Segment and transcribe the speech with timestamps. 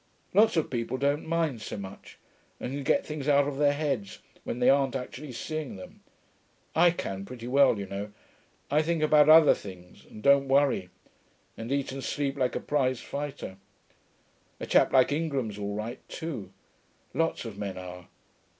[0.33, 2.17] Lots of people don't mind so much,
[2.59, 5.99] and can get things out of their heads when they aren't actually seeing them.
[6.75, 8.11] I can, pretty well, you know.
[8.71, 10.89] I think about other things, and don't worry,
[11.55, 13.57] and eat and sleep like a prize fighter.
[14.59, 16.51] A chap like Ingram's all right, too;
[17.13, 18.07] lots of men are.